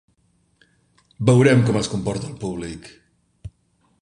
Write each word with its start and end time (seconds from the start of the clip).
Veurem 1.31 1.61
com 1.69 1.79
es 1.83 1.91
comporta 1.95 2.31
el 2.31 2.35
públic. 2.47 2.91